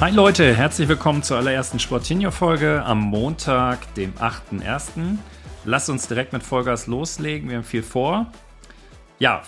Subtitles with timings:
[0.00, 5.18] Hi Leute, herzlich willkommen zur allerersten Sportinho-Folge am Montag, dem 8.1.
[5.64, 8.30] Lasst uns direkt mit Vollgas loslegen, wir haben viel vor.
[9.18, 9.42] Ja,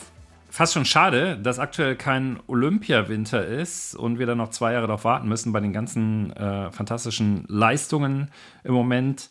[0.50, 5.04] fast schon schade, dass aktuell kein Olympiawinter ist und wir dann noch zwei Jahre darauf
[5.04, 8.32] warten müssen bei den ganzen äh, fantastischen Leistungen
[8.64, 9.30] im Moment.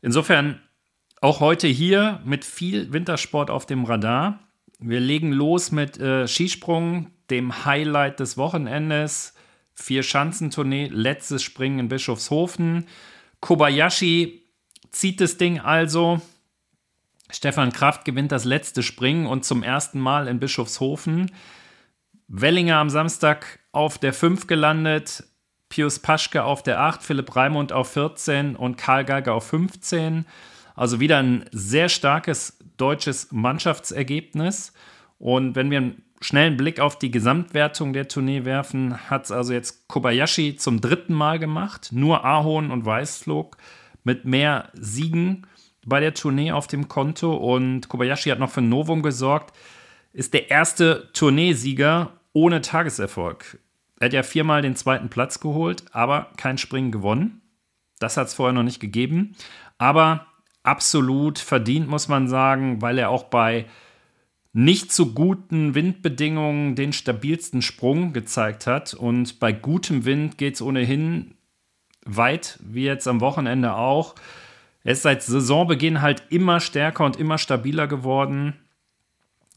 [0.00, 0.62] Insofern
[1.20, 4.38] auch heute hier mit viel Wintersport auf dem Radar.
[4.78, 9.34] Wir legen los mit äh, Skisprung, dem Highlight des Wochenendes.
[9.80, 12.88] Vier Schanzentournee, letztes Springen in Bischofshofen.
[13.38, 14.42] Kobayashi
[14.90, 16.20] zieht das Ding also.
[17.30, 21.30] Stefan Kraft gewinnt das letzte Springen und zum ersten Mal in Bischofshofen.
[22.26, 25.22] Wellinger am Samstag auf der 5 gelandet,
[25.68, 30.26] Pius Paschke auf der 8, Philipp Raimund auf 14 und Karl Geiger auf 15.
[30.74, 34.72] Also wieder ein sehr starkes deutsches Mannschaftsergebnis.
[35.20, 39.52] Und wenn wir einen schnellen Blick auf die Gesamtwertung der Tournee werfen, hat es also
[39.52, 41.90] jetzt Kobayashi zum dritten Mal gemacht.
[41.92, 43.56] Nur Ahorn und Weißflog
[44.04, 45.46] mit mehr Siegen
[45.86, 47.34] bei der Tournee auf dem Konto.
[47.34, 49.56] Und Kobayashi hat noch für Novum gesorgt.
[50.12, 53.58] Ist der erste Tourneesieger ohne Tageserfolg.
[54.00, 57.42] Er hat ja viermal den zweiten Platz geholt, aber kein Springen gewonnen.
[57.98, 59.34] Das hat es vorher noch nicht gegeben.
[59.76, 60.26] Aber
[60.62, 63.66] absolut verdient, muss man sagen, weil er auch bei
[64.52, 68.94] nicht so guten Windbedingungen den stabilsten Sprung gezeigt hat.
[68.94, 71.34] Und bei gutem Wind geht es ohnehin
[72.04, 74.14] weit, wie jetzt am Wochenende auch.
[74.84, 78.54] Er ist seit Saisonbeginn halt immer stärker und immer stabiler geworden.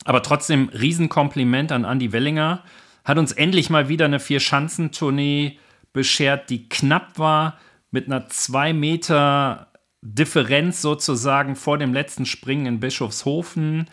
[0.03, 2.63] Aber trotzdem Riesenkompliment an Andy Wellinger.
[3.05, 5.57] Hat uns endlich mal wieder eine Vier-Schanzentournee
[5.93, 7.57] beschert, die knapp war,
[7.91, 9.71] mit einer 2 Meter
[10.01, 13.89] Differenz sozusagen vor dem letzten Springen in Bischofshofen.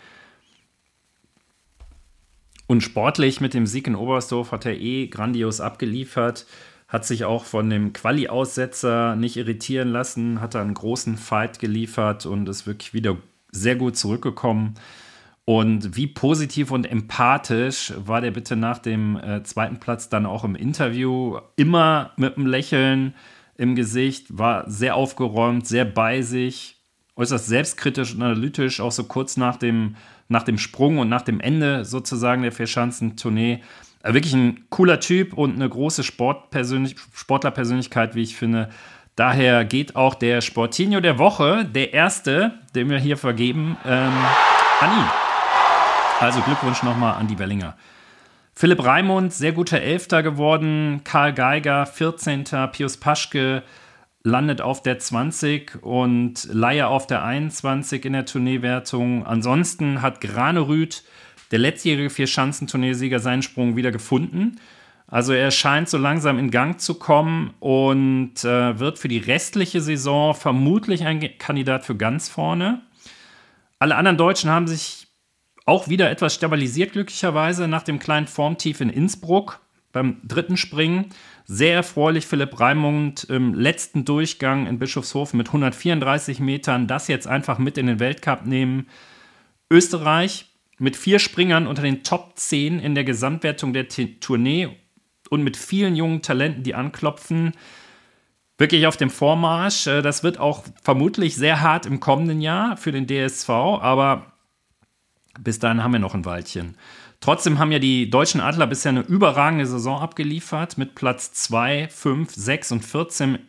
[2.69, 6.45] Und sportlich mit dem Sieg in Oberstdorf hat er eh grandios abgeliefert,
[6.87, 12.47] hat sich auch von dem Quali-Aussetzer nicht irritieren lassen, hat einen großen Fight geliefert und
[12.47, 13.17] ist wirklich wieder
[13.51, 14.75] sehr gut zurückgekommen.
[15.45, 20.43] Und wie positiv und empathisch war der bitte nach dem äh, zweiten Platz dann auch
[20.43, 21.39] im Interview?
[21.55, 23.15] Immer mit einem Lächeln
[23.57, 26.78] im Gesicht, war sehr aufgeräumt, sehr bei sich,
[27.19, 29.95] äußerst selbstkritisch und analytisch, auch so kurz nach dem
[30.29, 33.61] nach dem Sprung und nach dem Ende sozusagen der Vierschanzentournee.
[34.03, 38.69] Äh, wirklich ein cooler Typ und eine große Sportpersönlich Sportlerpersönlichkeit, wie ich finde.
[39.15, 44.13] Daher geht auch der Sportinho der Woche, der erste, den wir hier vergeben, ähm,
[44.79, 45.09] an ihn.
[46.21, 47.75] Also Glückwunsch nochmal an die Wellinger.
[48.53, 51.01] Philipp Raimund, sehr guter Elfter geworden.
[51.03, 52.45] Karl Geiger, 14.
[52.71, 53.63] Pius Paschke,
[54.23, 59.25] landet auf der 20 und Leier auf der 21 in der Tourneewertung.
[59.25, 61.03] Ansonsten hat Granerüth,
[61.51, 64.59] der letztjährige Vier-Schanzenturniersieger, seinen Sprung wieder gefunden.
[65.07, 69.81] Also er scheint so langsam in Gang zu kommen und äh, wird für die restliche
[69.81, 72.81] Saison vermutlich ein Kandidat für ganz vorne.
[73.79, 75.07] Alle anderen Deutschen haben sich
[75.65, 79.61] auch wieder etwas stabilisiert, glücklicherweise, nach dem kleinen Formtief in Innsbruck
[79.91, 81.07] beim dritten Springen.
[81.45, 86.87] Sehr erfreulich Philipp Raimund im letzten Durchgang in Bischofshofen mit 134 Metern.
[86.87, 88.87] Das jetzt einfach mit in den Weltcup nehmen.
[89.71, 90.45] Österreich
[90.77, 94.69] mit vier Springern unter den Top 10 in der Gesamtwertung der T Tournee
[95.29, 97.53] und mit vielen jungen Talenten, die anklopfen.
[98.57, 99.87] Wirklich auf dem Vormarsch.
[99.87, 104.33] Äh, das wird auch vermutlich sehr hart im kommenden Jahr für den DSV, aber
[105.39, 106.75] bis dahin haben wir noch ein Weilchen.
[107.21, 112.33] Trotzdem haben ja die deutschen Adler bisher eine überragende Saison abgeliefert mit Platz 2, 5,
[112.33, 113.39] 6 und 14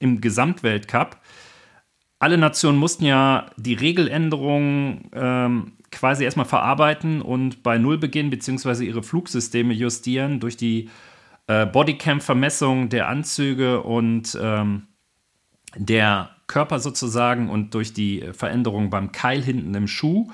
[0.00, 1.18] im Gesamtweltcup.
[2.18, 9.02] Alle Nationen mussten ja die Regeländerungen ähm, quasi erstmal verarbeiten und bei Nullbeginn beziehungsweise ihre
[9.02, 10.90] Flugsysteme justieren durch die
[11.46, 14.88] äh, Bodycam-Vermessung der Anzüge und ähm,
[15.76, 20.30] der Körper sozusagen und durch die Veränderung beim Keil hinten im Schuh.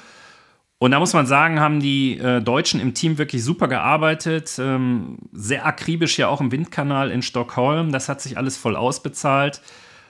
[0.78, 4.58] Und da muss man sagen, haben die äh, Deutschen im Team wirklich super gearbeitet.
[4.58, 7.92] Ähm, sehr akribisch ja auch im Windkanal in Stockholm.
[7.92, 9.62] Das hat sich alles voll ausbezahlt.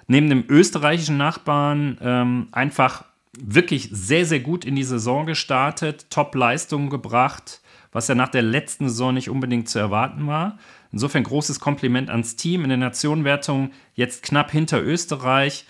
[0.08, 3.04] Neben dem österreichischen Nachbarn ähm, einfach
[3.38, 7.60] wirklich sehr, sehr gut in die Saison gestartet, Top-Leistungen gebracht,
[7.92, 10.58] was ja nach der letzten Saison nicht unbedingt zu erwarten war.
[10.90, 12.62] Insofern großes Kompliment ans Team.
[12.62, 15.66] In der Nationenwertung jetzt knapp hinter Österreich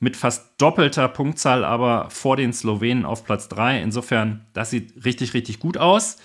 [0.00, 3.82] mit fast doppelter Punktzahl, aber vor den Slowenen auf Platz 3.
[3.82, 6.18] Insofern, das sieht richtig, richtig gut aus.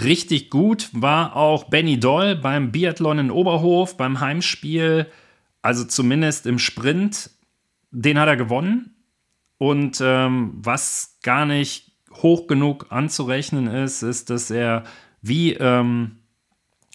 [0.00, 5.06] Richtig gut war auch Benny Doll beim Biathlon in Oberhof, beim Heimspiel,
[5.60, 7.30] also zumindest im Sprint.
[7.90, 8.94] Den hat er gewonnen.
[9.58, 14.84] Und ähm, was gar nicht hoch genug anzurechnen ist, ist, dass er
[15.20, 16.18] wie ähm,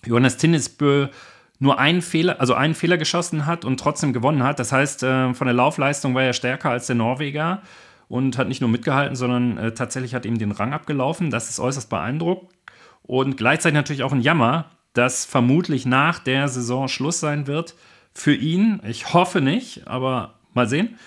[0.05, 1.07] Johannes Tinnisbö
[1.59, 4.59] nur einen Fehler, also einen Fehler geschossen hat und trotzdem gewonnen hat.
[4.59, 7.61] Das heißt, äh, von der Laufleistung war er stärker als der Norweger
[8.07, 11.29] und hat nicht nur mitgehalten, sondern äh, tatsächlich hat ihm den Rang abgelaufen.
[11.29, 12.51] Das ist äußerst beeindruckend
[13.03, 17.75] und gleichzeitig natürlich auch ein Jammer, dass vermutlich nach der Saison Schluss sein wird
[18.13, 18.81] für ihn.
[18.87, 20.97] Ich hoffe nicht, aber mal sehen.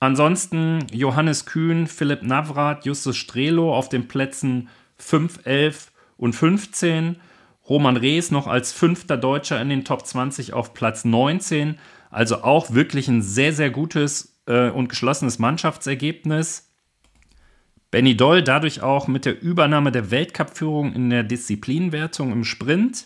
[0.00, 7.16] Ansonsten Johannes Kühn, Philipp Navrat, Justus Strelo auf den Plätzen 5, 11 und 15.
[7.68, 11.78] Roman Rees noch als fünfter Deutscher in den Top 20 auf Platz 19.
[12.10, 16.70] Also auch wirklich ein sehr, sehr gutes äh, und geschlossenes Mannschaftsergebnis.
[17.90, 23.04] Benny Doll dadurch auch mit der Übernahme der Weltcup-Führung in der Disziplinwertung im Sprint.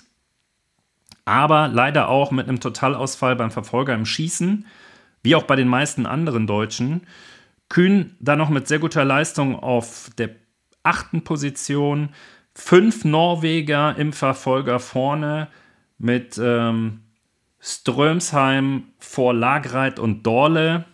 [1.25, 4.66] Aber leider auch mit einem Totalausfall beim Verfolger im Schießen,
[5.22, 7.02] wie auch bei den meisten anderen Deutschen.
[7.69, 10.31] Kühn da noch mit sehr guter Leistung auf der
[10.82, 12.08] achten Position
[12.58, 15.49] fünf Norweger im Verfolger vorne
[15.96, 17.00] mit ähm,
[17.60, 20.84] Strömsheim vor Lagreit und Dorle.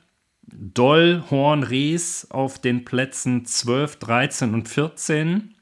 [0.47, 5.55] Doll, Horn, Rees auf den Plätzen 12, 13 und 14.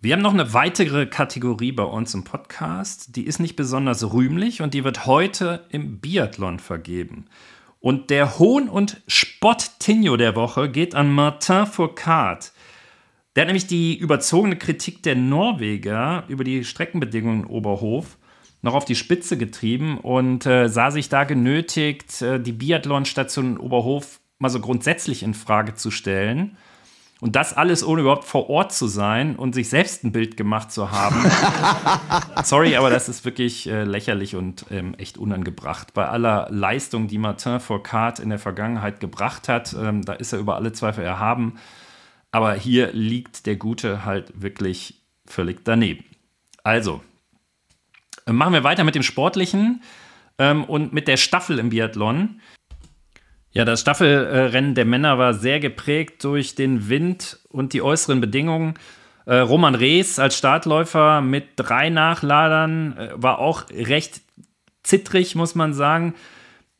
[0.00, 3.16] Wir haben noch eine weitere Kategorie bei uns im Podcast.
[3.16, 7.24] Die ist nicht besonders rühmlich und die wird heute im Biathlon vergeben.
[7.80, 12.46] Und der Hohn- und Spott-Tinio der Woche geht an Martin Fourcade.
[13.34, 18.18] Der hat nämlich die überzogene Kritik der Norweger über die Streckenbedingungen in Oberhof
[18.62, 23.58] noch auf die Spitze getrieben und äh, sah sich da genötigt, äh, die Biathlonstation in
[23.58, 26.56] Oberhof mal so grundsätzlich in Frage zu stellen.
[27.20, 30.72] Und das alles ohne überhaupt vor Ort zu sein und sich selbst ein Bild gemacht
[30.72, 31.24] zu haben.
[32.44, 35.94] Sorry, aber das ist wirklich äh, lächerlich und ähm, echt unangebracht.
[35.94, 40.40] Bei aller Leistung, die Martin Fourcade in der Vergangenheit gebracht hat, ähm, da ist er
[40.40, 41.54] über alle Zweifel erhaben.
[42.32, 46.04] Aber hier liegt der Gute halt wirklich völlig daneben.
[46.64, 47.02] Also,
[48.26, 49.82] machen wir weiter mit dem Sportlichen
[50.38, 52.40] ähm, und mit der Staffel im Biathlon.
[53.52, 58.74] Ja, das Staffelrennen der Männer war sehr geprägt durch den Wind und die äußeren Bedingungen.
[59.26, 64.22] Äh, Roman Rees als Startläufer mit drei Nachladern äh, war auch recht
[64.82, 66.14] zittrig, muss man sagen.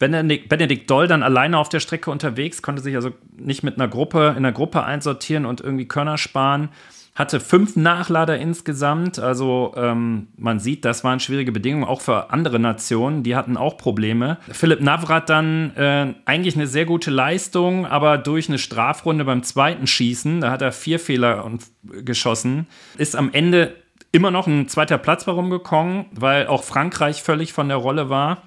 [0.03, 3.87] Benedikt, Benedikt Doll dann alleine auf der Strecke unterwegs, konnte sich also nicht mit einer
[3.87, 6.71] Gruppe, in einer Gruppe einsortieren und irgendwie Körner sparen.
[7.15, 9.21] Hatte fünf Nachlader insgesamt.
[9.21, 13.23] Also ähm, man sieht, das waren schwierige Bedingungen, auch für andere Nationen.
[13.23, 14.39] Die hatten auch Probleme.
[14.51, 19.87] Philipp Navrat dann äh, eigentlich eine sehr gute Leistung, aber durch eine Strafrunde beim zweiten
[19.87, 21.49] Schießen, da hat er vier Fehler
[21.85, 22.67] geschossen,
[22.97, 23.77] ist am Ende
[24.11, 28.43] immer noch ein zweiter Platz warum gekommen, weil auch Frankreich völlig von der Rolle war.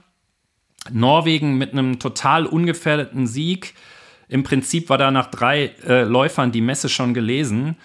[0.91, 3.73] Norwegen mit einem total ungefährdeten Sieg.
[4.27, 7.75] Im Prinzip war da nach drei äh, Läufern die Messe schon gelesen.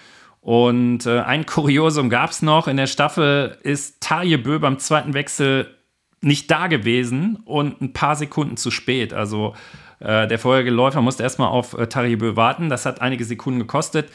[0.41, 2.67] Und äh, ein Kuriosum gab es noch.
[2.67, 5.77] In der Staffel ist Tarje Bö beim zweiten Wechsel
[6.23, 9.13] nicht da gewesen und ein paar Sekunden zu spät.
[9.13, 9.55] Also
[10.01, 12.69] äh, der vorherige Läufer musste erstmal auf äh, Tarje Bö warten.
[12.69, 14.11] Das hat einige Sekunden gekostet.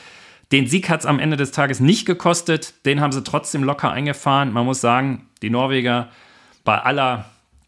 [0.51, 2.85] Den Sieg hat es am Ende des Tages nicht gekostet.
[2.85, 4.51] Den haben sie trotzdem locker eingefahren.
[4.51, 6.09] Man muss sagen, die Norweger
[6.63, 7.25] bei aller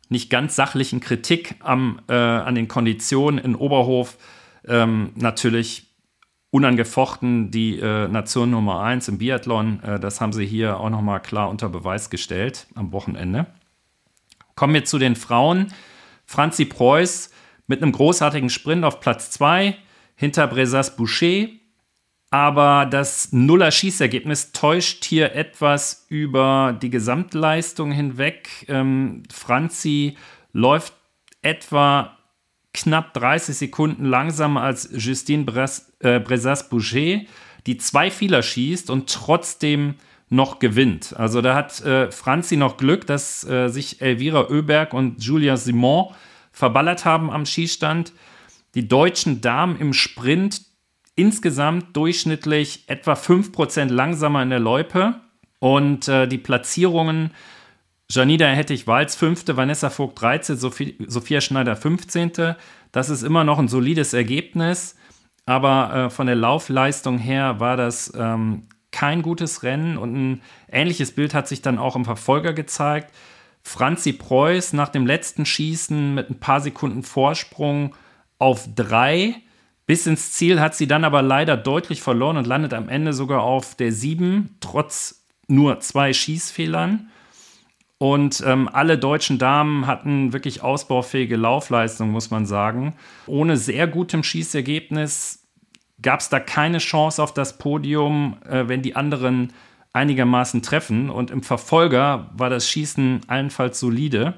[0.09, 4.17] nicht ganz sachlichen Kritik am, äh, an den Konditionen in Oberhof
[4.67, 5.87] ähm, natürlich
[6.49, 9.83] unangefochten die äh, Nation Nummer 1 im Biathlon.
[9.83, 13.47] Äh, das haben sie hier auch nochmal klar unter Beweis gestellt am Wochenende.
[14.55, 15.73] Kommen wir zu den Frauen.
[16.25, 17.31] Franzi Preuß
[17.67, 19.75] mit einem großartigen Sprint auf Platz 2
[20.15, 21.47] hinter Bresas Boucher
[22.29, 28.65] aber das Nuller Schießergebnis täuscht hier etwas über die Gesamtleistung hinweg.
[28.67, 30.17] Ähm, Franzi
[30.51, 30.93] läuft
[31.41, 32.17] etwa
[32.73, 35.45] knapp 30 Sekunden langsamer als Justine
[35.99, 37.21] äh, Bresas-Boucher,
[37.65, 39.95] die zwei Fehler schießt und trotzdem
[40.29, 41.15] noch gewinnt.
[41.17, 46.13] Also da hat äh, Franzi noch Glück, dass äh, sich Elvira Oeberg und Julia Simon
[46.51, 48.11] verballert haben am Schießstand.
[48.75, 50.61] Die deutschen Damen im Sprint
[51.17, 55.15] insgesamt durchschnittlich etwa 5% langsamer in der Loipe.
[55.59, 57.31] Und äh, die Platzierungen,
[58.09, 62.55] Janida Hettich-Walz 5., Vanessa Vogt 13., Sophie, Sophia Schneider 15.,
[62.91, 64.95] Das ist immer noch ein solides Ergebnis,
[65.45, 71.13] aber äh, von der Laufleistung her war das ähm, kein gutes Rennen und ein ähnliches
[71.13, 73.13] Bild hat sich dann auch im Verfolger gezeigt.
[73.63, 77.95] Franzi Preuß nach dem letzten Schießen mit ein paar Sekunden Vorsprung
[78.39, 79.35] auf drei.
[79.87, 83.41] Bis ins Ziel hat sie dann aber leider deutlich verloren und landet am Ende sogar
[83.41, 87.09] auf der sieben, trotz nur zwei Schießfehlern.
[87.97, 92.95] Und ähm, alle deutschen Damen hatten wirklich ausbaufähige Laufleistung, muss man sagen.
[93.25, 95.47] Ohne sehr gutem Schießergebnis
[96.01, 99.53] gab es da keine Chance auf das Podium, äh, wenn die anderen
[99.93, 101.09] einigermaßen treffen.
[101.09, 104.35] Und im Verfolger war das Schießen allenfalls solide.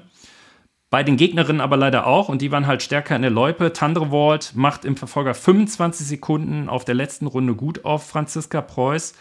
[0.90, 3.72] Bei den Gegnerinnen aber leider auch, und die waren halt stärker in der Loipe.
[3.72, 9.14] Tandrevold macht im Verfolger 25 Sekunden auf der letzten Runde gut auf Franziska Preuß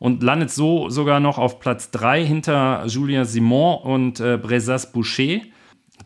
[0.00, 5.40] und landet so sogar noch auf Platz 3 hinter Julien Simon und äh, Brezas Boucher.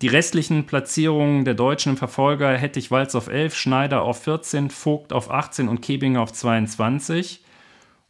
[0.02, 4.68] Die restlichen Platzierungen der Deutschen im Verfolger hätte ich Walz auf 11, Schneider auf 14,
[4.68, 7.42] Vogt auf 18 und Kebinger auf 22.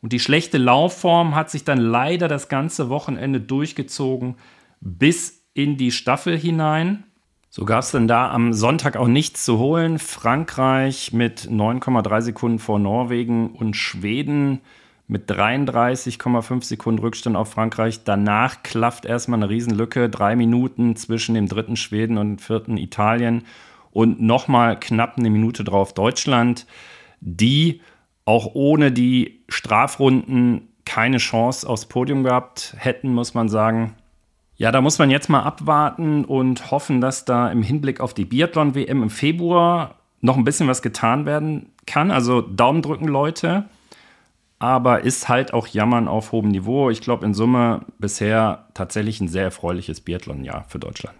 [0.02, 4.34] Und die schlechte Laufform hat sich dann leider das ganze Wochenende durchgezogen
[4.80, 7.02] bis in die Staffel hinein.
[7.50, 9.98] So gab es dann da am Sonntag auch nichts zu holen.
[9.98, 14.60] Frankreich mit 9,3 Sekunden vor Norwegen und Schweden
[15.08, 18.04] mit 33,5 Sekunden Rückstand auf Frankreich.
[18.04, 23.42] Danach klafft erstmal eine Riesenlücke, drei Minuten zwischen dem dritten Schweden und dem vierten Italien
[23.90, 26.68] und nochmal knapp eine Minute drauf Deutschland,
[27.20, 27.80] die
[28.24, 33.96] auch ohne die Strafrunden keine Chance aufs Podium gehabt hätten, muss man sagen.
[34.58, 38.26] Ja, da muss man jetzt mal abwarten und hoffen, dass da im Hinblick auf die
[38.26, 42.10] Biathlon-WM im Februar noch ein bisschen was getan werden kann.
[42.10, 43.64] Also Daumen drücken, Leute
[44.58, 46.90] aber ist halt auch Jammern auf hohem Niveau.
[46.90, 51.16] Ich glaube in Summe bisher tatsächlich ein sehr erfreuliches Biathlon-Jahr für Deutschland.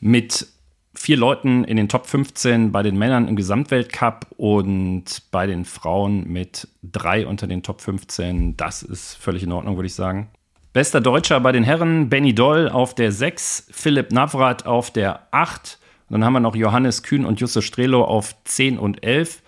[0.00, 0.46] Mit
[0.94, 6.26] vier Leuten in den Top 15 bei den Männern im Gesamtweltcup und bei den Frauen
[6.28, 8.56] mit drei unter den Top 15.
[8.56, 10.28] Das ist völlig in Ordnung, würde ich sagen.
[10.78, 15.76] Bester Deutscher bei den Herren, Benny Doll auf der 6, Philipp Navrat auf der 8.
[16.08, 19.42] Und dann haben wir noch Johannes Kühn und Justus Strelo auf 10 und 11.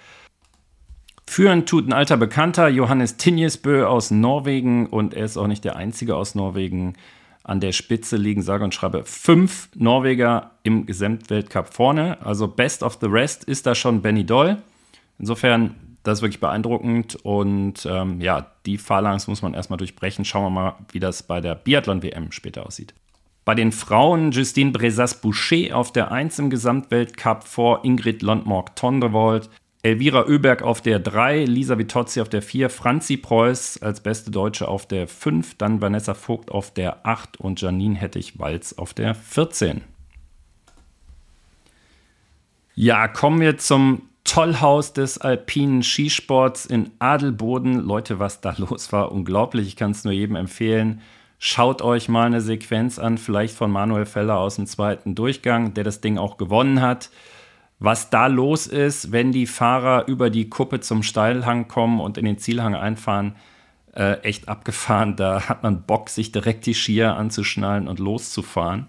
[1.29, 5.77] Führen tut ein alter Bekannter, Johannes Tinjesbø aus Norwegen und er ist auch nicht der
[5.77, 6.95] einzige aus Norwegen.
[7.45, 12.19] An der Spitze liegen, sage und schreibe, fünf Norweger im Gesamtweltcup vorne.
[12.27, 14.57] Also Best of the Rest ist da schon Benny Doll.
[15.21, 20.25] Insofern, das ist wirklich beeindruckend und ähm, ja, die Phalanx muss man erstmal durchbrechen.
[20.25, 22.95] Schauen wir mal, wie das bei der Biathlon-WM später aussieht.
[23.45, 29.51] Bei den Frauen Justine Brezas-Boucher auf der 1 im Gesamtweltcup vor Ingrid Londmorg-Tondrevold.
[29.83, 34.69] Elvira Oeberg auf der 3, Lisa Vitozzi auf der 4, Franzi Preuß als beste Deutsche
[34.69, 39.81] auf der 5, dann Vanessa Vogt auf der 8 und Janine Hettich-Walz auf der 14.
[42.75, 47.81] Ja, kommen wir zum Tollhaus des alpinen Skisports in Adelboden.
[47.81, 49.67] Leute, was da los war, unglaublich.
[49.67, 51.01] Ich kann es nur jedem empfehlen.
[51.39, 55.85] Schaut euch mal eine Sequenz an, vielleicht von Manuel Feller aus dem zweiten Durchgang, der
[55.85, 57.11] das Ding auch gewonnen hat
[57.81, 62.27] was da los ist, wenn die Fahrer über die Kuppe zum Steilhang kommen und in
[62.27, 63.35] den Zielhang einfahren.
[63.95, 65.17] Äh, echt abgefahren.
[65.17, 68.89] Da hat man Bock, sich direkt die Skier anzuschnallen und loszufahren.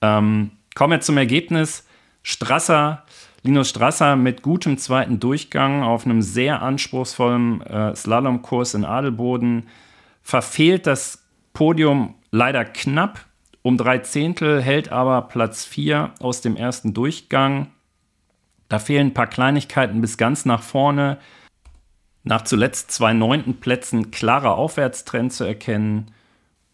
[0.00, 1.86] Ähm, kommen wir zum Ergebnis.
[2.22, 3.04] Strasser,
[3.48, 9.68] Linus Strasser mit gutem zweiten Durchgang auf einem sehr anspruchsvollen äh, Slalomkurs in Adelboden
[10.22, 11.24] verfehlt das
[11.54, 13.24] Podium leider knapp
[13.62, 17.68] um drei Zehntel, hält aber Platz 4 aus dem ersten Durchgang.
[18.68, 21.16] Da fehlen ein paar Kleinigkeiten bis ganz nach vorne.
[22.24, 26.10] Nach zuletzt zwei neunten Plätzen klarer Aufwärtstrend zu erkennen.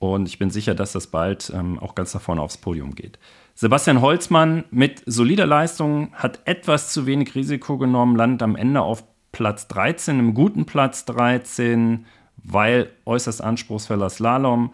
[0.00, 3.20] Und ich bin sicher, dass das bald ähm, auch ganz nach vorne aufs Podium geht.
[3.54, 9.04] Sebastian Holzmann mit solider Leistung hat etwas zu wenig Risiko genommen, landet am Ende auf
[9.30, 12.06] Platz 13, einem guten Platz 13,
[12.36, 14.72] weil äußerst anspruchsvoller Slalom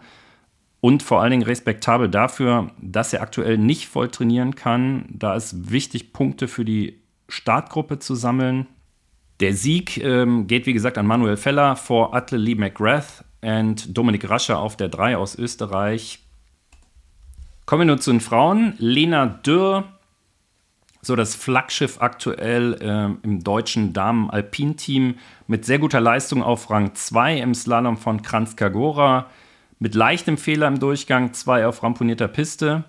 [0.81, 5.05] und vor allen Dingen respektabel dafür, dass er aktuell nicht voll trainieren kann.
[5.09, 8.65] Da ist wichtig, Punkte für die Startgruppe zu sammeln.
[9.41, 14.27] Der Sieg ähm, geht, wie gesagt, an Manuel Feller vor Atle Lee McGrath und Dominik
[14.27, 16.23] Rascher auf der 3 aus Österreich.
[17.71, 18.73] Kommen wir nun zu den Frauen.
[18.79, 19.85] Lena Dürr,
[21.01, 25.15] so das Flaggschiff aktuell äh, im deutschen Damen-Alpin-Team
[25.47, 29.27] mit sehr guter Leistung auf Rang 2 im Slalom von Kranz Kagora.
[29.79, 32.83] Mit leichtem Fehler im Durchgang 2 auf ramponierter Piste.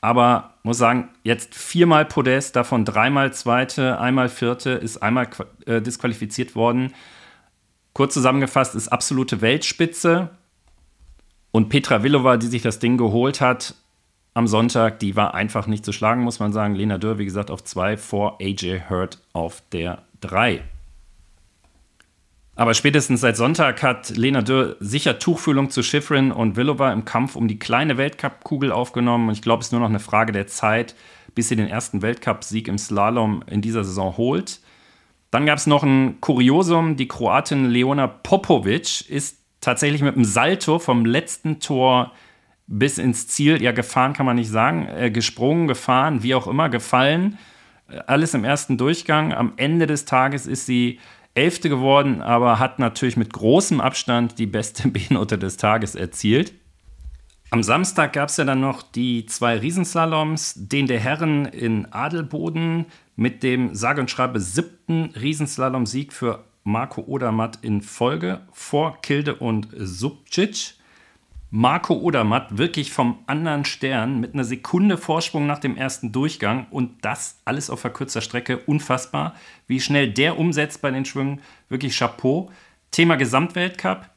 [0.00, 5.28] Aber muss sagen, jetzt viermal Podest, davon dreimal Zweite, einmal Vierte, ist einmal
[5.66, 6.94] äh, disqualifiziert worden.
[7.92, 10.30] Kurz zusammengefasst ist absolute Weltspitze.
[11.50, 13.74] Und Petra Villova, die sich das Ding geholt hat,
[14.34, 16.74] am Sonntag, die war einfach nicht zu schlagen, muss man sagen.
[16.74, 20.62] Lena Dürr, wie gesagt, auf 2 vor AJ Hurt auf der 3.
[22.54, 27.34] Aber spätestens seit Sonntag hat Lena Dürr sicher Tuchfühlung zu Schifrin und Villova im Kampf
[27.34, 29.28] um die kleine Weltcup-Kugel aufgenommen.
[29.28, 30.94] Und ich glaube, es ist nur noch eine Frage der Zeit,
[31.34, 34.60] bis sie den ersten Weltcup-Sieg im Slalom in dieser Saison holt.
[35.30, 36.96] Dann gab es noch ein Kuriosum.
[36.96, 42.12] Die Kroatin Leona Popovic ist tatsächlich mit einem Salto vom letzten Tor
[42.72, 46.70] bis ins Ziel, ja, gefahren kann man nicht sagen, äh, gesprungen, gefahren, wie auch immer,
[46.70, 47.38] gefallen.
[48.06, 49.34] Alles im ersten Durchgang.
[49.34, 50.98] Am Ende des Tages ist sie
[51.34, 56.54] Elfte geworden, aber hat natürlich mit großem Abstand die beste B-Note des Tages erzielt.
[57.50, 62.86] Am Samstag gab es ja dann noch die zwei Riesenslaloms, den der Herren in Adelboden
[63.16, 69.68] mit dem sage und schreibe siebten Riesenslalom-Sieg für Marco Odermatt in Folge vor Kilde und
[69.76, 70.76] Subcic.
[71.54, 77.04] Marco Odermatt wirklich vom anderen Stern mit einer Sekunde Vorsprung nach dem ersten Durchgang und
[77.04, 78.56] das alles auf verkürzter Strecke.
[78.56, 79.34] Unfassbar,
[79.66, 81.42] wie schnell der umsetzt bei den Schwüngen.
[81.68, 82.50] Wirklich Chapeau.
[82.90, 84.08] Thema Gesamtweltcup.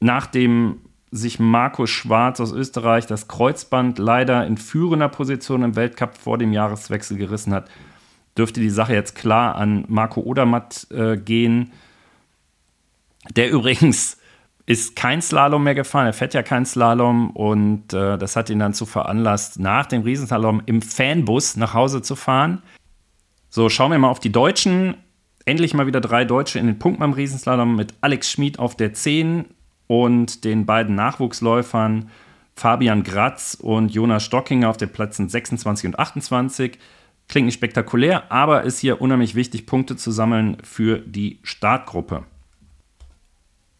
[0.00, 6.38] Nachdem sich Marco Schwarz aus Österreich das Kreuzband leider in führender Position im Weltcup vor
[6.38, 7.70] dem Jahreswechsel gerissen hat,
[8.38, 11.70] dürfte die Sache jetzt klar an Marco Odermatt äh, gehen.
[13.36, 14.16] Der übrigens
[14.66, 16.06] ist kein Slalom mehr gefahren.
[16.06, 20.02] Er fährt ja kein Slalom und äh, das hat ihn dann zu veranlasst, nach dem
[20.02, 22.62] Riesenslalom im Fanbus nach Hause zu fahren.
[23.50, 24.94] So, schauen wir mal auf die Deutschen.
[25.44, 28.94] Endlich mal wieder drei Deutsche in den Punkten beim Riesenslalom mit Alex Schmid auf der
[28.94, 29.46] 10
[29.88, 32.08] und den beiden Nachwuchsläufern
[32.54, 36.78] Fabian Gratz und Jonas Stockinger auf den Plätzen 26 und 28.
[37.28, 42.24] Klingt nicht spektakulär, aber ist hier unheimlich wichtig, Punkte zu sammeln für die Startgruppe.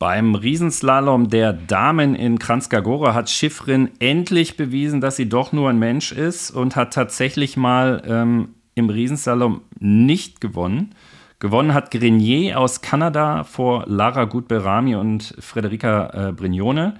[0.02, 5.78] Beim Riesenslalom der Damen in Kranzkagora hat Schiffrin endlich bewiesen, dass sie doch nur ein
[5.78, 10.92] Mensch ist und hat tatsächlich mal ähm, im Riesenslalom nicht gewonnen.
[11.38, 16.94] Gewonnen hat Grenier aus Kanada vor Lara Gutberami und Frederica äh, Brignone.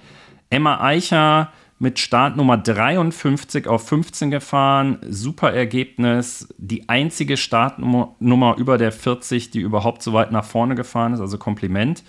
[0.49, 4.99] Emma Eicher mit Startnummer 53 auf 15 gefahren.
[5.09, 6.47] Super Ergebnis.
[6.57, 11.19] Die einzige Startnummer über der 40, die überhaupt so weit nach vorne gefahren ist.
[11.19, 12.01] Also Kompliment.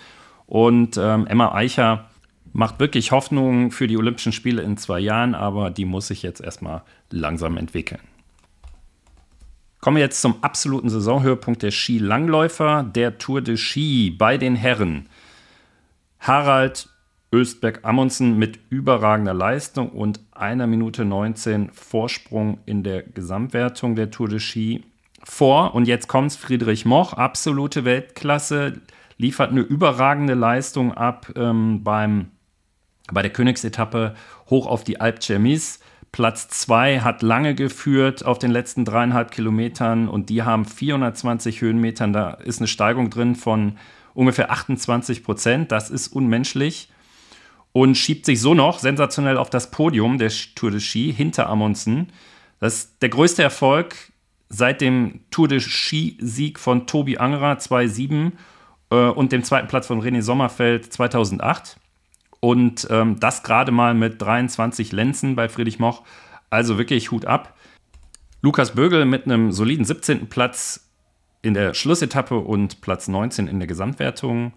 [0.55, 2.11] Und ähm, Emma Eicher
[2.53, 6.41] macht wirklich Hoffnung für die Olympischen Spiele in zwei Jahren, aber die muss sich jetzt
[6.41, 7.99] erstmal langsam entwickeln.
[9.81, 15.09] Kommen wir jetzt zum absoluten Saisonhöhepunkt der Skilangläufer, der Tour de Ski bei den Herren.
[16.21, 16.89] Harald
[17.33, 24.29] Östberg Amundsen mit überragender Leistung und einer Minute 19 Vorsprung in der Gesamtwertung der Tour
[24.29, 24.85] de Ski
[25.25, 25.75] vor.
[25.75, 28.75] Und jetzt kommt Friedrich Moch, absolute Weltklasse,
[29.17, 32.31] liefert eine überragende Leistung ab ähm, beim,
[33.13, 34.15] bei der Königsetappe
[34.51, 35.81] hoch auf die Alpe Cermis.
[36.13, 42.13] Platz 2 hat lange geführt auf den letzten dreieinhalb Kilometern und die haben 420 Höhenmetern.
[42.13, 43.79] Da ist eine Steigung drin von
[44.15, 45.73] ungefähr 28 Prozent.
[45.73, 46.91] Das ist unmenschlich.
[47.73, 52.13] Und schiebt sich so noch sensationell auf das Podium der Tour de Ski hinter Amundsen.
[52.61, 53.97] Das ist der größte Erfolg
[54.49, 58.33] seit dem Tour de Ski-Sieg von Tobi Angerer 2,7
[58.95, 61.77] äh, und dem zweiten Platz von René Sommerfeld 2008.
[62.41, 66.03] Und ähm, das gerade mal mit 23 Lenzen bei Friedrich Moch.
[66.51, 67.55] Also wirklich Hut ab.
[68.43, 70.29] Lukas Bögel mit einem soliden 17.
[70.29, 70.91] Platz
[71.41, 74.53] in der Schlussetappe und Platz 19 in der Gesamtwertung.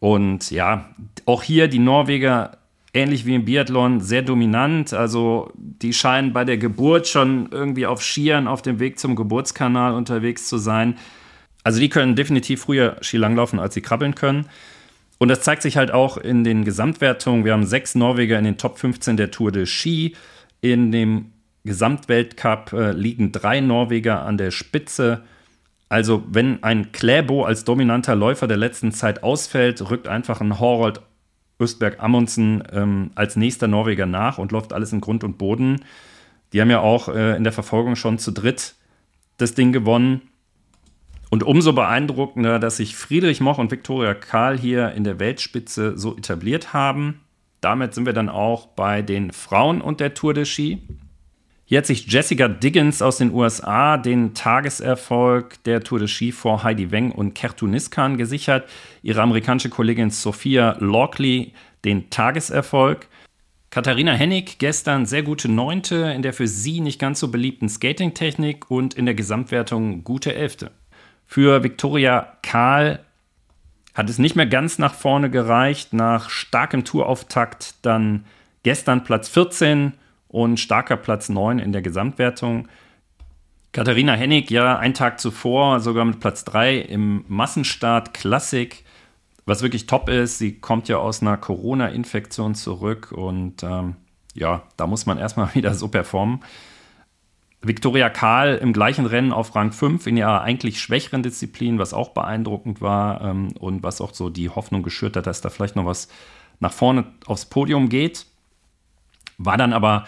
[0.00, 0.90] Und ja,
[1.24, 2.58] auch hier die Norweger,
[2.92, 4.92] ähnlich wie im Biathlon, sehr dominant.
[4.92, 9.94] Also die scheinen bei der Geburt schon irgendwie auf Skiern auf dem Weg zum Geburtskanal
[9.94, 10.96] unterwegs zu sein.
[11.64, 14.46] Also die können definitiv früher Skilanglaufen, als sie krabbeln können.
[15.18, 17.44] Und das zeigt sich halt auch in den Gesamtwertungen.
[17.44, 20.14] Wir haben sechs Norweger in den Top 15 der Tour de Ski.
[20.60, 21.32] In dem
[21.64, 25.22] Gesamtweltcup äh, liegen drei Norweger an der Spitze.
[25.88, 31.00] Also, wenn ein Kläbo als dominanter Läufer der letzten Zeit ausfällt, rückt einfach ein Horold
[31.60, 35.84] Östberg Amundsen ähm, als nächster Norweger nach und läuft alles in Grund und Boden.
[36.52, 38.74] Die haben ja auch äh, in der Verfolgung schon zu dritt
[39.36, 40.22] das Ding gewonnen.
[41.34, 46.16] Und umso beeindruckender, dass sich Friedrich Moch und Viktoria Karl hier in der Weltspitze so
[46.16, 47.22] etabliert haben.
[47.60, 50.86] Damit sind wir dann auch bei den Frauen und der Tour de Ski.
[51.64, 56.62] Hier hat sich Jessica Diggins aus den USA den Tageserfolg der Tour de Ski vor
[56.62, 58.70] Heidi Weng und Kertu Niskan gesichert.
[59.02, 61.52] Ihre amerikanische Kollegin Sophia Lockley
[61.84, 63.08] den Tageserfolg.
[63.70, 68.70] Katharina Hennig gestern sehr gute Neunte in der für sie nicht ganz so beliebten Skating-Technik
[68.70, 70.70] und in der Gesamtwertung gute Elfte.
[71.26, 73.00] Für Viktoria Karl
[73.94, 75.92] hat es nicht mehr ganz nach vorne gereicht.
[75.92, 78.24] Nach starkem Tourauftakt dann
[78.62, 79.92] gestern Platz 14
[80.28, 82.68] und starker Platz 9 in der Gesamtwertung.
[83.72, 88.84] Katharina Hennig, ja, einen Tag zuvor sogar mit Platz 3 im Massenstart Klassik,
[89.46, 90.38] was wirklich top ist.
[90.38, 93.96] Sie kommt ja aus einer Corona-Infektion zurück und ähm,
[94.34, 96.40] ja, da muss man erstmal wieder so performen.
[97.66, 102.10] Viktoria Karl im gleichen Rennen auf Rang 5 in ihrer eigentlich schwächeren Disziplin, was auch
[102.10, 105.86] beeindruckend war ähm, und was auch so die Hoffnung geschürt hat, dass da vielleicht noch
[105.86, 106.08] was
[106.60, 108.26] nach vorne aufs Podium geht.
[109.38, 110.06] War dann aber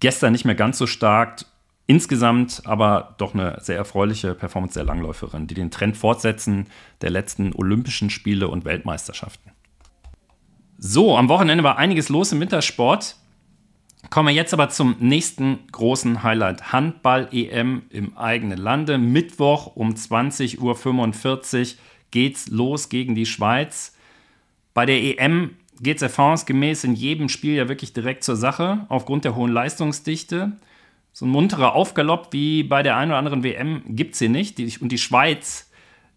[0.00, 1.44] gestern nicht mehr ganz so stark
[1.90, 6.66] Insgesamt aber doch eine sehr erfreuliche Performance der Langläuferin, die den Trend fortsetzen
[7.00, 9.52] der letzten Olympischen Spiele und Weltmeisterschaften.
[10.76, 13.16] So, am Wochenende war einiges los im Wintersport.
[14.10, 16.72] Kommen wir jetzt aber zum nächsten großen Highlight.
[16.72, 18.96] Handball-EM im eigenen Lande.
[18.96, 21.78] Mittwoch um 20.45 Uhr
[22.10, 23.96] geht's los gegen die Schweiz.
[24.72, 29.24] Bei der EM geht es erfahrungsgemäß in jedem Spiel ja wirklich direkt zur Sache, aufgrund
[29.24, 30.52] der hohen Leistungsdichte.
[31.12, 34.58] So ein munterer Aufgalopp wie bei der einen oder anderen WM gibt es hier nicht.
[34.80, 35.70] und die Schweiz,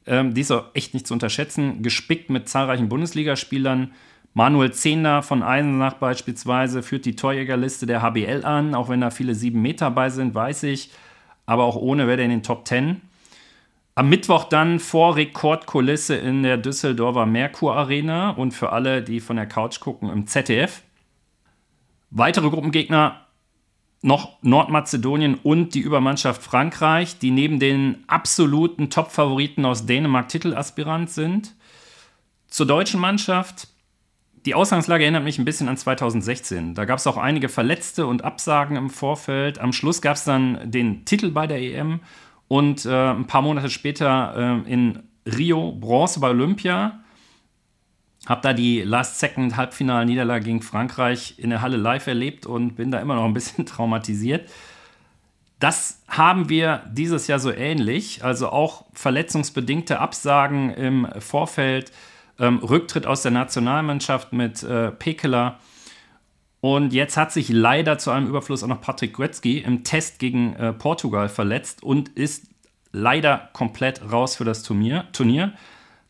[0.06, 3.92] ähm, die ist auch echt nicht zu unterschätzen, gespickt mit zahlreichen Bundesligaspielern.
[4.34, 9.36] Manuel Zehner von Eisenach beispielsweise führt die Torjägerliste der HBL an, auch wenn da viele
[9.36, 10.92] sieben Meter bei sind, weiß ich.
[11.46, 13.02] Aber auch ohne wäre er in den Top Ten.
[13.94, 19.36] Am Mittwoch dann vor Rekordkulisse in der Düsseldorfer Merkur Arena und für alle, die von
[19.36, 20.82] der Couch gucken, im ZDF.
[22.10, 23.26] Weitere Gruppengegner
[24.02, 31.54] noch Nordmazedonien und die Übermannschaft Frankreich, die neben den absoluten Top-Favoriten aus Dänemark Titelaspirant sind.
[32.48, 33.68] Zur deutschen Mannschaft.
[34.46, 36.74] Die Ausgangslage erinnert mich ein bisschen an 2016.
[36.74, 39.60] Da gab es auch einige Verletzte und Absagen im Vorfeld.
[39.60, 42.00] Am Schluss gab es dann den Titel bei der EM
[42.48, 47.02] und äh, ein paar Monate später äh, in Rio Bronze bei Olympia.
[48.26, 53.16] Hab da die Last-Second-Halbfinal-Niederlage gegen Frankreich in der Halle live erlebt und bin da immer
[53.16, 54.50] noch ein bisschen traumatisiert.
[55.60, 61.92] Das haben wir dieses Jahr so ähnlich, also auch verletzungsbedingte Absagen im Vorfeld,
[62.40, 65.60] ähm, Rücktritt aus der Nationalmannschaft mit äh, Pekela.
[66.62, 70.54] Und jetzt hat sich leider zu einem Überfluss auch noch Patrick Gretzky im Test gegen
[70.56, 72.48] äh, Portugal verletzt und ist
[72.92, 75.06] leider komplett raus für das Turnier.
[75.12, 75.54] Turnier.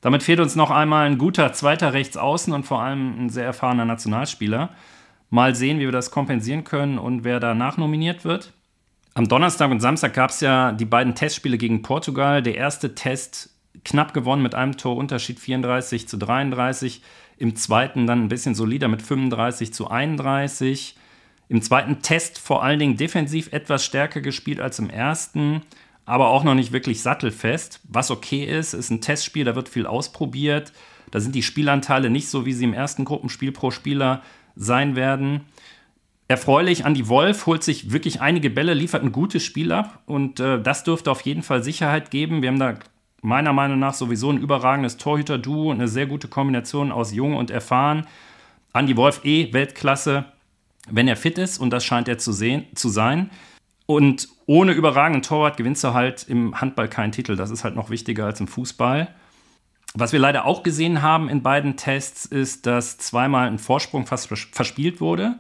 [0.02, 3.86] Damit fehlt uns noch einmal ein guter zweiter Rechtsaußen und vor allem ein sehr erfahrener
[3.86, 4.70] Nationalspieler.
[5.30, 8.52] Mal sehen, wie wir das kompensieren können und wer danach nominiert wird.
[9.14, 12.42] Am Donnerstag und Samstag gab es ja die beiden Testspiele gegen Portugal.
[12.42, 13.51] Der erste Test
[13.84, 17.02] knapp gewonnen mit einem Torunterschied 34 zu 33.
[17.38, 20.96] Im zweiten dann ein bisschen solider mit 35 zu 31.
[21.50, 25.62] Im zweiten Test vor allen Dingen defensiv etwas stärker gespielt als im ersten
[26.06, 27.80] aber auch noch nicht wirklich sattelfest.
[27.88, 30.74] Was okay ist, ist ein Testspiel, da wird viel ausprobiert.
[31.12, 34.22] Da sind die Spielanteile nicht so, wie sie im ersten Gruppenspiel pro Spieler
[34.56, 35.42] sein werden.
[36.28, 40.62] Erfreulich, Andy Wolf holt sich wirklich einige Bälle, liefert ein gutes Spiel ab und äh,
[40.62, 42.42] das dürfte auf jeden Fall Sicherheit geben.
[42.42, 42.80] Wir haben da
[43.22, 48.08] meiner Meinung nach sowieso ein überragendes Torhüter-Duo, eine sehr gute Kombination aus jung und erfahren.
[48.74, 50.26] Andy Wolf eh Weltklasse,
[50.90, 53.30] wenn er fit ist und das scheint er zu, sehen, zu sein.
[53.86, 57.36] Und ohne überragenden Torwart gewinnst du halt im Handball keinen Titel.
[57.36, 59.14] Das ist halt noch wichtiger als im Fußball.
[59.94, 64.28] Was wir leider auch gesehen haben in beiden Tests, ist, dass zweimal ein Vorsprung fast
[64.28, 65.40] verspielt wurde.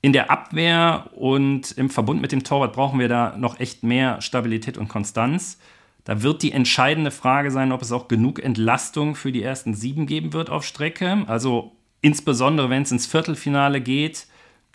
[0.00, 4.20] In der Abwehr und im Verbund mit dem Torwart brauchen wir da noch echt mehr
[4.20, 5.58] Stabilität und Konstanz.
[6.04, 10.06] Da wird die entscheidende Frage sein, ob es auch genug Entlastung für die ersten sieben
[10.06, 11.24] geben wird auf Strecke.
[11.26, 14.26] Also insbesondere, wenn es ins Viertelfinale geht.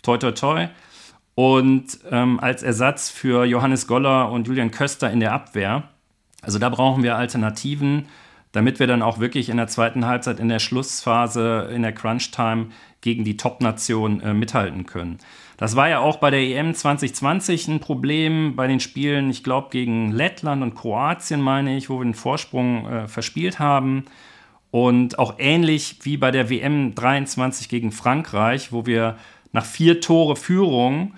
[0.02, 0.68] Toi, toi, toi
[1.40, 5.84] und ähm, als Ersatz für Johannes Goller und Julian Köster in der Abwehr.
[6.42, 8.08] Also da brauchen wir Alternativen,
[8.52, 12.66] damit wir dann auch wirklich in der zweiten Halbzeit, in der Schlussphase, in der Crunch-Time
[13.00, 15.16] gegen die Top-Nation äh, mithalten können.
[15.60, 19.68] Das war ja auch bei der EM 2020 ein Problem bei den Spielen, ich glaube,
[19.70, 24.06] gegen Lettland und Kroatien, meine ich, wo wir den Vorsprung äh, verspielt haben.
[24.70, 29.18] Und auch ähnlich wie bei der WM 23 gegen Frankreich, wo wir
[29.52, 31.12] nach vier Tore Führung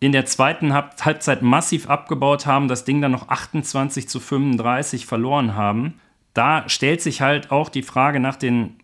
[0.00, 5.56] in der zweiten Halbzeit massiv abgebaut haben, das Ding dann noch 28 zu 35 verloren
[5.56, 5.98] haben.
[6.34, 8.76] Da stellt sich halt auch die Frage nach den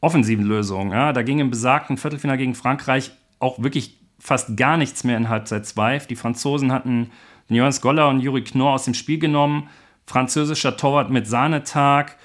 [0.00, 0.92] offensiven Lösungen.
[0.92, 5.28] Ja, da ging im besagten Viertelfinale gegen Frankreich auch wirklich fast gar nichts mehr in
[5.28, 5.98] Halbzeit 2.
[6.08, 7.10] Die Franzosen hatten
[7.48, 9.68] Johannes Goller und Juri Knorr aus dem Spiel genommen.
[10.06, 12.16] Französischer Torwart mit Sahnetag.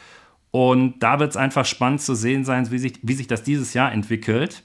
[0.52, 3.73] Und da wird es einfach spannend zu sehen sein, wie sich, wie sich das dieses
[3.73, 4.63] Jahr entwickelt.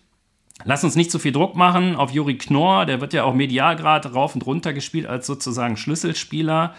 [0.64, 3.74] Lass uns nicht zu viel Druck machen auf Juri Knorr, der wird ja auch medial
[3.76, 6.74] gerade rauf und runter gespielt als sozusagen Schlüsselspieler.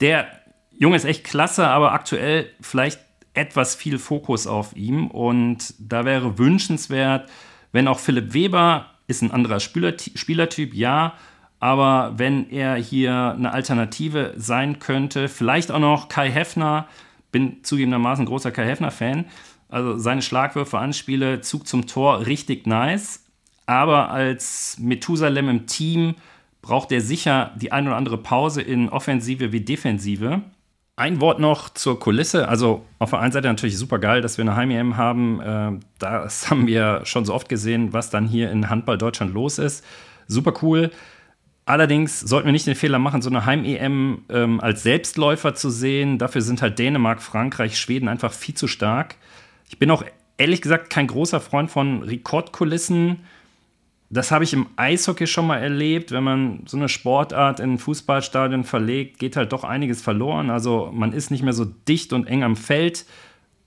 [0.00, 0.26] Der
[0.72, 2.98] Junge ist echt klasse, aber aktuell vielleicht
[3.34, 7.30] etwas viel Fokus auf ihm und da wäre wünschenswert,
[7.70, 11.14] wenn auch Philipp Weber ist ein anderer Spielertyp, ja.
[11.60, 16.88] Aber wenn er hier eine Alternative sein könnte, vielleicht auch noch Kai Heffner,
[17.30, 19.26] bin zugegebenermaßen großer Kai Heffner-Fan.
[19.68, 23.24] Also seine Schlagwürfe, Anspiele, Zug zum Tor, richtig nice.
[23.66, 26.16] Aber als Methusalem im Team
[26.62, 30.42] braucht er sicher die ein oder andere Pause in Offensive wie Defensive.
[30.94, 32.48] Ein Wort noch zur Kulisse.
[32.48, 35.40] Also auf der einen Seite natürlich super geil, dass wir eine Heim-EM haben.
[35.40, 39.58] Äh, das haben wir schon so oft gesehen, was dann hier in Handball Deutschland los
[39.58, 39.84] ist.
[40.28, 40.90] Super cool.
[41.64, 46.18] Allerdings sollten wir nicht den Fehler machen, so eine Heim-EM ähm, als Selbstläufer zu sehen.
[46.18, 49.14] Dafür sind halt Dänemark, Frankreich, Schweden einfach viel zu stark.
[49.68, 50.04] Ich bin auch
[50.38, 53.20] ehrlich gesagt kein großer Freund von Rekordkulissen
[54.14, 56.12] das habe ich im Eishockey schon mal erlebt.
[56.12, 60.50] Wenn man so eine Sportart in ein Fußballstadion verlegt, geht halt doch einiges verloren.
[60.50, 63.06] Also man ist nicht mehr so dicht und eng am Feld.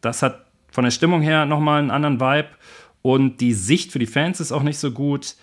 [0.01, 2.49] Das hat von der Stimmung her nochmal einen anderen Vibe.
[3.01, 5.35] Und die Sicht für die Fans ist auch nicht so gut.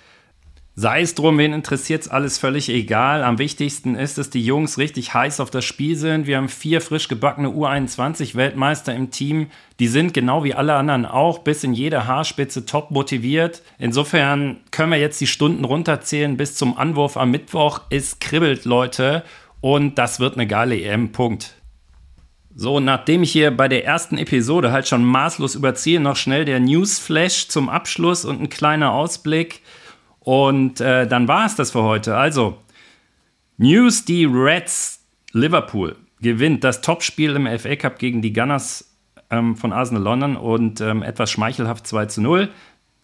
[0.74, 3.24] Sei es drum, wen interessiert es alles völlig egal.
[3.24, 6.26] Am wichtigsten ist, dass die Jungs richtig heiß auf das Spiel sind.
[6.26, 9.48] Wir haben vier frisch gebackene U21-Weltmeister im Team.
[9.80, 13.60] Die sind genau wie alle anderen auch bis in jede Haarspitze top motiviert.
[13.78, 17.82] Insofern können wir jetzt die Stunden runterzählen bis zum Anwurf am Mittwoch.
[17.90, 19.24] Es kribbelt, Leute.
[19.60, 21.12] Und das wird eine geile EM.
[21.12, 21.54] Punkt.
[22.54, 26.60] So, nachdem ich hier bei der ersten Episode halt schon maßlos überziehe, noch schnell der
[26.60, 29.60] Newsflash zum Abschluss und ein kleiner Ausblick.
[30.24, 32.16] Und äh, dann war es das für heute.
[32.16, 32.58] Also,
[33.56, 38.96] News, die Reds Liverpool gewinnt das Topspiel im FA Cup gegen die Gunners
[39.30, 42.48] ähm, von Arsenal London und ähm, etwas schmeichelhaft 2 zu 0.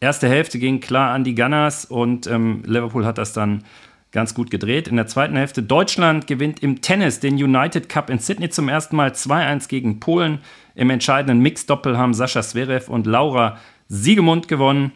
[0.00, 3.64] Erste Hälfte ging klar an die Gunners und ähm, Liverpool hat das dann
[4.12, 4.88] ganz gut gedreht.
[4.88, 8.96] In der zweiten Hälfte Deutschland gewinnt im Tennis den United Cup in Sydney zum ersten
[8.96, 10.38] Mal 2-1 gegen Polen.
[10.74, 14.92] Im entscheidenden Mixdoppel haben Sascha Zverev und Laura Siegemund gewonnen.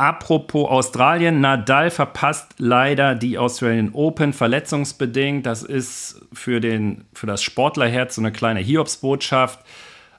[0.00, 5.44] Apropos Australien, Nadal verpasst leider die Australian Open verletzungsbedingt.
[5.44, 9.60] Das ist für, den, für das Sportlerherz so eine kleine Hiobsbotschaft.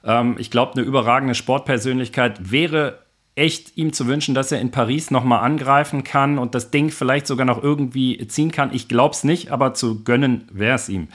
[0.04, 3.00] Ähm, ich glaube, eine überragende Sportpersönlichkeit wäre
[3.34, 7.26] echt ihm zu wünschen, dass er in Paris nochmal angreifen kann und das Ding vielleicht
[7.26, 8.72] sogar noch irgendwie ziehen kann.
[8.72, 11.08] Ich glaube es nicht, aber zu gönnen wäre es ihm.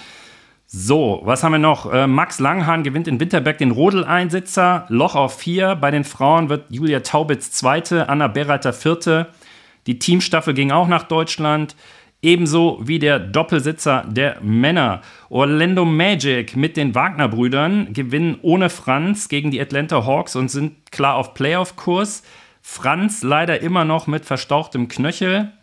[0.69, 1.93] So, was haben wir noch?
[1.93, 4.85] Äh, Max Langhahn gewinnt in Winterberg den Rodel-Einsitzer.
[4.89, 5.75] Loch auf vier.
[5.75, 9.27] Bei den Frauen wird Julia Taubitz zweite, Anna Berreiter vierte.
[9.87, 11.77] Die Teamstaffel ging auch nach Deutschland.
[12.21, 15.03] Ebenso wie der Doppelsitzer der Männer.
[15.29, 21.15] Orlando Magic mit den Wagner-Brüdern gewinnen ohne Franz gegen die Atlanta Hawks und sind klar
[21.15, 22.23] auf Playoff-Kurs.
[22.61, 25.53] Franz leider immer noch mit verstauchtem Knöchel.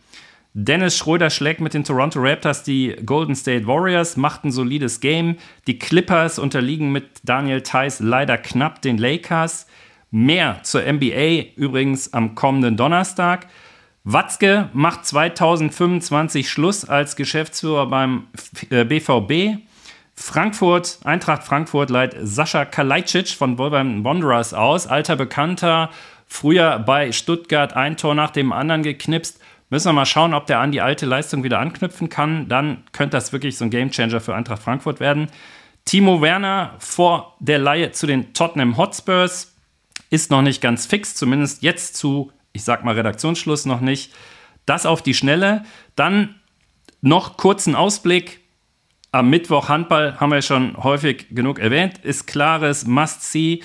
[0.57, 5.37] Dennis Schröder schlägt mit den Toronto Raptors die Golden State Warriors, macht ein solides Game.
[5.67, 9.67] Die Clippers unterliegen mit Daniel Theiss leider knapp den Lakers.
[10.13, 13.49] Mehr zur NBA übrigens am kommenden Donnerstag.
[14.05, 18.29] Watzke macht 2025 Schluss als Geschäftsführer beim
[18.71, 19.31] BVB.
[19.31, 19.59] Äh,
[20.15, 25.91] Frankfurt, Eintracht Frankfurt leiht Sascha Kalajdzic von Wolverhampton Wanderers aus, alter Bekannter,
[26.29, 29.41] früher bei Stuttgart ein Tor nach dem anderen geknipst.
[29.75, 32.47] Müssen wir mal schauen, ob der an die alte Leistung wieder anknüpfen kann.
[32.47, 35.27] Dann könnte das wirklich so ein Gamechanger für Eintracht Frankfurt werden.
[35.85, 39.53] Timo Werner vor der Laie zu den Tottenham Hotspurs
[40.11, 44.15] ist noch nicht ganz fix, zumindest jetzt zu, ich sag mal, Redaktionsschluss noch nicht.
[44.65, 45.65] Das auf die Schnelle.
[45.97, 46.37] Dann
[47.01, 48.43] noch kurzen Ausblick.
[49.11, 51.99] Am Mittwoch Handball haben wir schon häufig genug erwähnt.
[51.99, 53.65] Ist klares Must-See.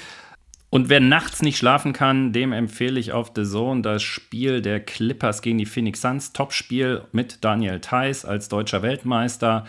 [0.70, 4.80] Und wer nachts nicht schlafen kann, dem empfehle ich auf The Zone das Spiel der
[4.80, 6.32] Clippers gegen die Phoenix Suns.
[6.32, 9.66] Topspiel mit Daniel Theiss als deutscher Weltmeister.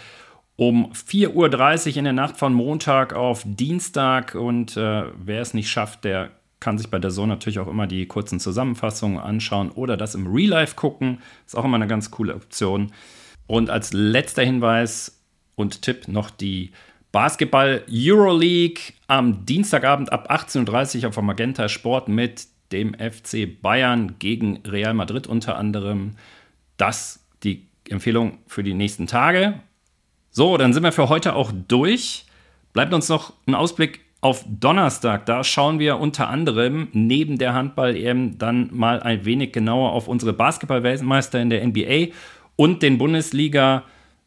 [0.57, 4.35] Um 4.30 Uhr in der Nacht von Montag auf Dienstag.
[4.35, 7.87] Und äh, wer es nicht schafft, der kann sich bei der Zone natürlich auch immer
[7.87, 11.23] die kurzen Zusammenfassungen anschauen oder das im Real Life gucken.
[11.47, 12.93] Ist auch immer eine ganz coole Option.
[13.47, 15.19] Und als letzter Hinweis
[15.55, 16.73] und Tipp noch die
[17.13, 24.61] Basketball Euroleague am Dienstagabend ab 18.30 Uhr auf Magenta Sport mit dem FC Bayern gegen
[24.67, 26.13] Real Madrid unter anderem.
[26.77, 29.61] Das die Empfehlung für die nächsten Tage.
[30.31, 32.27] So, dann sind wir für heute auch durch.
[32.73, 35.27] Bleibt uns noch ein Ausblick auf Donnerstag.
[35.27, 40.33] Da schauen wir unter anderem neben der Handball-EM dann mal ein wenig genauer auf unsere
[40.33, 42.15] Basketball-Weltmeister in der NBA
[42.55, 43.83] und den Bundesliga-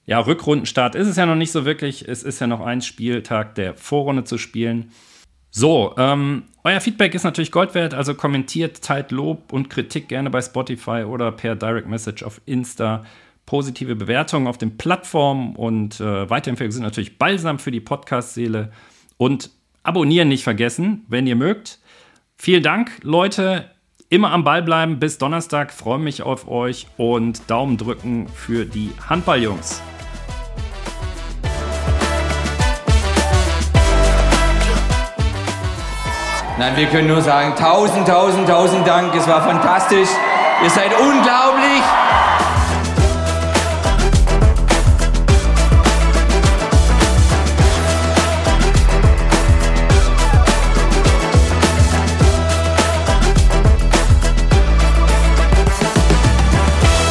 [0.06, 2.08] ja, Rückrundenstart ist es ja noch nicht so wirklich.
[2.08, 4.92] Es ist ja noch ein Spieltag der Vorrunde zu spielen.
[5.50, 10.30] So, ähm, euer Feedback ist natürlich Gold wert, also kommentiert, teilt Lob und Kritik gerne
[10.30, 13.04] bei Spotify oder per Direct Message auf Insta.
[13.46, 18.72] Positive Bewertungen auf den Plattformen und äh, Weiterempfehlungen sind natürlich balsam für die Podcast-Seele.
[19.18, 19.52] Und
[19.84, 21.80] abonnieren nicht vergessen, wenn ihr mögt.
[22.38, 23.70] Vielen Dank, Leute.
[24.10, 25.74] Immer am Ball bleiben bis Donnerstag.
[25.74, 29.82] Freue mich auf euch und Daumen drücken für die Handballjungs.
[36.64, 39.14] Nein, wir können nur sagen, tausend, tausend, tausend Dank.
[39.14, 40.08] Es war fantastisch.
[40.64, 41.63] Ihr seid unglaublich.